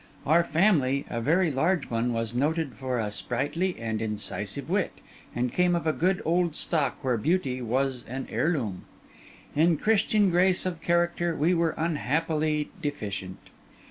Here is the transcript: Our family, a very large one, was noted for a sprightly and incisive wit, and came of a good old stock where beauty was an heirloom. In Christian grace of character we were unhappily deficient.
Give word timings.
Our 0.25 0.43
family, 0.43 1.05
a 1.11 1.21
very 1.21 1.51
large 1.51 1.91
one, 1.91 2.11
was 2.11 2.33
noted 2.33 2.73
for 2.73 2.97
a 2.97 3.11
sprightly 3.11 3.77
and 3.77 4.01
incisive 4.01 4.67
wit, 4.67 4.93
and 5.35 5.53
came 5.53 5.75
of 5.75 5.85
a 5.85 5.93
good 5.93 6.23
old 6.25 6.55
stock 6.55 6.97
where 7.03 7.17
beauty 7.17 7.61
was 7.61 8.03
an 8.07 8.27
heirloom. 8.31 8.85
In 9.55 9.77
Christian 9.77 10.31
grace 10.31 10.65
of 10.65 10.81
character 10.81 11.35
we 11.35 11.53
were 11.53 11.75
unhappily 11.77 12.71
deficient. 12.81 13.51